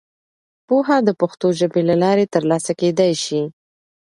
پوهه 0.67 0.97
د 1.07 1.09
پښتو 1.21 1.47
ژبې 1.59 1.81
له 1.89 1.95
لارې 2.03 2.25
ترلاسه 2.35 2.71
کېدای 2.81 3.13
سي. 3.23 3.41